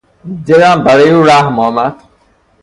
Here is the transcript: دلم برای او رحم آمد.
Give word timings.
دلم 0.47 0.83
برای 0.83 1.09
او 1.09 1.23
رحم 1.23 1.59
آمد. 1.59 1.95